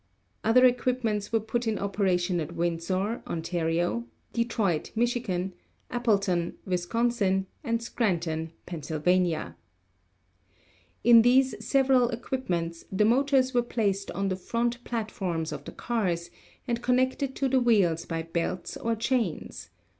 Other 0.43 0.65
equipments 0.65 1.31
were 1.31 1.39
put 1.39 1.67
in 1.67 1.77
operation 1.77 2.39
at 2.39 2.55
Windsor, 2.55 3.21
Ont.; 3.27 3.51
Detroit, 4.33 4.89
Mich.; 4.95 5.15
Appleton, 5.91 6.57
Wis., 6.65 6.87
and 6.89 7.83
Scranton, 7.83 8.51
Pa. 8.65 8.77
In 11.03 11.21
these 11.21 11.55
several 11.63 12.09
equipments 12.09 12.83
the 12.91 13.05
motors 13.05 13.53
were 13.53 13.61
placed 13.61 14.09
on 14.09 14.29
the 14.29 14.35
front 14.35 14.83
platforms 14.83 15.51
of 15.51 15.65
the 15.65 15.71
cars 15.71 16.31
and 16.67 16.81
connected 16.81 17.35
to 17.35 17.47
the 17.47 17.59
wheels 17.59 18.05
by 18.05 18.23
belts 18.23 18.77
or 18.77 18.95
chains. 18.95 19.69